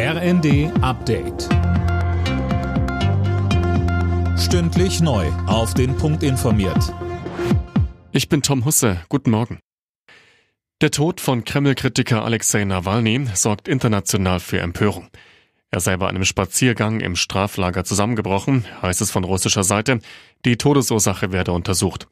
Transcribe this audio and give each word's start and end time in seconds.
RND 0.00 0.70
Update. 0.80 1.48
Stündlich 4.38 5.00
neu. 5.00 5.26
Auf 5.48 5.74
den 5.74 5.96
Punkt 5.96 6.22
informiert. 6.22 6.94
Ich 8.12 8.28
bin 8.28 8.42
Tom 8.42 8.64
Husse. 8.64 9.00
Guten 9.08 9.32
Morgen. 9.32 9.58
Der 10.80 10.92
Tod 10.92 11.20
von 11.20 11.42
Kreml-Kritiker 11.42 12.24
Alexei 12.24 12.64
Nawalny 12.64 13.26
sorgt 13.34 13.66
international 13.66 14.38
für 14.38 14.60
Empörung. 14.60 15.08
Er 15.72 15.80
sei 15.80 15.96
bei 15.96 16.06
einem 16.06 16.24
Spaziergang 16.24 17.00
im 17.00 17.16
Straflager 17.16 17.82
zusammengebrochen, 17.82 18.66
heißt 18.80 19.00
es 19.00 19.10
von 19.10 19.24
russischer 19.24 19.64
Seite. 19.64 19.98
Die 20.44 20.56
Todesursache 20.56 21.32
werde 21.32 21.50
untersucht. 21.50 22.06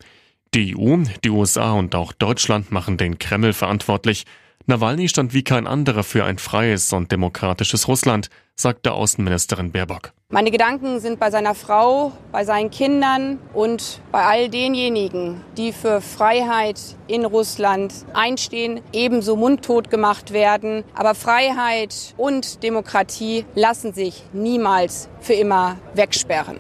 Die 0.54 0.76
EU, 0.76 1.04
die 1.22 1.30
USA 1.30 1.70
und 1.74 1.94
auch 1.94 2.12
Deutschland 2.12 2.72
machen 2.72 2.96
den 2.96 3.20
Kreml 3.20 3.52
verantwortlich. 3.52 4.24
Nawalny 4.68 5.08
stand 5.08 5.32
wie 5.32 5.44
kein 5.44 5.68
anderer 5.68 6.02
für 6.02 6.24
ein 6.24 6.38
freies 6.38 6.92
und 6.92 7.12
demokratisches 7.12 7.86
Russland, 7.86 8.30
sagte 8.56 8.94
Außenministerin 8.94 9.70
Baerbock. 9.70 10.12
Meine 10.28 10.50
Gedanken 10.50 10.98
sind 10.98 11.20
bei 11.20 11.30
seiner 11.30 11.54
Frau, 11.54 12.10
bei 12.32 12.44
seinen 12.44 12.70
Kindern 12.70 13.38
und 13.54 14.00
bei 14.10 14.24
all 14.24 14.48
denjenigen, 14.48 15.40
die 15.56 15.70
für 15.70 16.00
Freiheit 16.00 16.80
in 17.06 17.24
Russland 17.24 17.94
einstehen, 18.12 18.80
ebenso 18.92 19.36
mundtot 19.36 19.88
gemacht 19.88 20.32
werden. 20.32 20.82
Aber 20.96 21.14
Freiheit 21.14 22.14
und 22.16 22.64
Demokratie 22.64 23.44
lassen 23.54 23.92
sich 23.92 24.24
niemals 24.32 25.08
für 25.20 25.34
immer 25.34 25.76
wegsperren. 25.94 26.56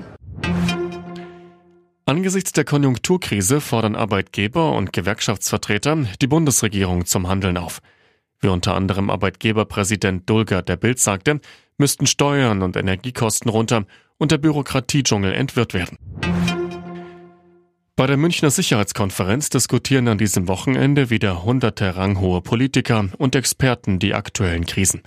Angesichts 2.08 2.52
der 2.52 2.64
Konjunkturkrise 2.64 3.60
fordern 3.60 3.96
Arbeitgeber 3.96 4.70
und 4.76 4.92
Gewerkschaftsvertreter 4.92 6.06
die 6.22 6.28
Bundesregierung 6.28 7.04
zum 7.04 7.26
Handeln 7.26 7.56
auf. 7.56 7.80
Wie 8.40 8.48
unter 8.48 8.74
anderem 8.74 9.10
Arbeitgeberpräsident 9.10 10.28
Dulger 10.28 10.62
der 10.62 10.76
Bild 10.76 10.98
sagte, 10.98 11.40
müssten 11.78 12.06
Steuern 12.06 12.62
und 12.62 12.76
Energiekosten 12.76 13.50
runter 13.50 13.84
und 14.18 14.32
der 14.32 14.38
Bürokratiedschungel 14.38 15.32
entwirrt 15.32 15.74
werden. 15.74 15.98
Bei 17.96 18.06
der 18.06 18.18
Münchner 18.18 18.50
Sicherheitskonferenz 18.50 19.48
diskutieren 19.48 20.06
an 20.08 20.18
diesem 20.18 20.48
Wochenende 20.48 21.08
wieder 21.08 21.44
hunderte 21.44 21.96
ranghohe 21.96 22.42
Politiker 22.42 23.08
und 23.16 23.34
Experten 23.34 23.98
die 23.98 24.12
aktuellen 24.12 24.66
Krisen. 24.66 25.02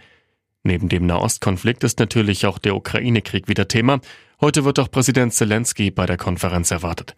Neben 0.64 0.90
dem 0.90 1.06
Nahostkonflikt 1.06 1.84
ist 1.84 2.00
natürlich 2.00 2.48
auch 2.48 2.58
der 2.58 2.76
Ukraine-Krieg 2.76 3.48
wieder 3.48 3.68
Thema. 3.68 4.00
Heute 4.42 4.66
wird 4.66 4.80
auch 4.80 4.90
Präsident 4.90 5.34
Zelensky 5.34 5.92
bei 5.92 6.08
der 6.08 6.18
Konferenz 6.18 6.72
erwartet. 6.72 7.16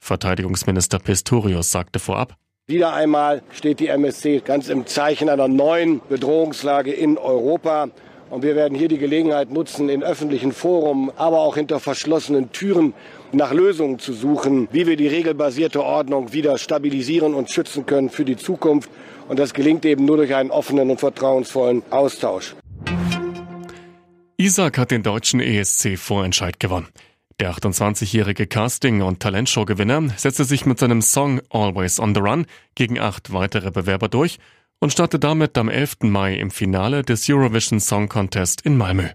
Verteidigungsminister 0.00 0.98
Pistorius 0.98 1.70
sagte 1.70 1.98
vorab, 1.98 2.36
wieder 2.68 2.92
einmal 2.92 3.42
steht 3.50 3.80
die 3.80 3.88
MSC 3.88 4.40
ganz 4.44 4.68
im 4.68 4.86
Zeichen 4.86 5.28
einer 5.28 5.48
neuen 5.48 6.00
Bedrohungslage 6.08 6.92
in 6.92 7.18
Europa. 7.18 7.90
Und 8.30 8.44
wir 8.44 8.54
werden 8.54 8.78
hier 8.78 8.86
die 8.86 8.98
Gelegenheit 8.98 9.50
nutzen, 9.50 9.88
in 9.88 10.04
öffentlichen 10.04 10.52
Forum, 10.52 11.12
aber 11.16 11.40
auch 11.40 11.56
hinter 11.56 11.80
verschlossenen 11.80 12.52
Türen 12.52 12.94
nach 13.32 13.52
Lösungen 13.52 13.98
zu 13.98 14.12
suchen, 14.12 14.68
wie 14.70 14.86
wir 14.86 14.96
die 14.96 15.08
regelbasierte 15.08 15.82
Ordnung 15.82 16.32
wieder 16.32 16.56
stabilisieren 16.56 17.34
und 17.34 17.50
schützen 17.50 17.84
können 17.84 18.10
für 18.10 18.24
die 18.24 18.36
Zukunft. 18.36 18.88
Und 19.28 19.38
das 19.38 19.54
gelingt 19.54 19.84
eben 19.84 20.04
nur 20.04 20.18
durch 20.18 20.34
einen 20.34 20.50
offenen 20.50 20.88
und 20.88 21.00
vertrauensvollen 21.00 21.82
Austausch. 21.90 22.54
Isaac 24.38 24.78
hat 24.78 24.92
den 24.92 25.02
deutschen 25.02 25.40
ESC-Vorentscheid 25.40 26.60
gewonnen. 26.60 26.88
Der 27.40 27.54
28-jährige 27.54 28.46
Casting- 28.46 29.02
und 29.02 29.20
Talentshow-Gewinner 29.20 30.10
setzte 30.16 30.44
sich 30.44 30.66
mit 30.66 30.78
seinem 30.78 31.02
Song 31.02 31.40
Always 31.50 31.98
on 31.98 32.14
the 32.14 32.20
Run 32.20 32.46
gegen 32.74 33.00
acht 33.00 33.32
weitere 33.32 33.70
Bewerber 33.70 34.08
durch 34.08 34.38
und 34.78 34.92
startet 34.92 35.24
damit 35.24 35.56
am 35.58 35.68
11. 35.68 35.98
Mai 36.02 36.34
im 36.34 36.50
Finale 36.50 37.02
des 37.02 37.28
Eurovision 37.28 37.80
Song 37.80 38.08
Contest 38.08 38.62
in 38.62 38.76
Malmö. 38.76 39.08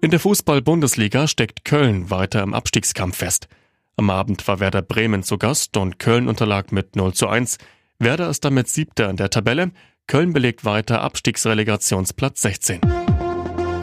In 0.00 0.10
der 0.10 0.20
Fußball-Bundesliga 0.20 1.26
steckt 1.26 1.64
Köln 1.64 2.10
weiter 2.10 2.42
im 2.42 2.54
Abstiegskampf 2.54 3.16
fest. 3.16 3.48
Am 3.96 4.10
Abend 4.10 4.46
war 4.46 4.60
Werder 4.60 4.82
Bremen 4.82 5.22
zu 5.22 5.38
Gast 5.38 5.76
und 5.76 5.98
Köln 5.98 6.28
unterlag 6.28 6.70
mit 6.70 6.96
0 6.96 7.14
zu 7.14 7.28
1. 7.28 7.58
Werder 7.98 8.28
ist 8.28 8.44
damit 8.44 8.68
siebter 8.68 9.10
in 9.10 9.16
der 9.16 9.30
Tabelle. 9.30 9.72
Köln 10.06 10.32
belegt 10.32 10.64
weiter 10.64 11.00
Abstiegsrelegationsplatz 11.00 12.42
16. 12.42 12.80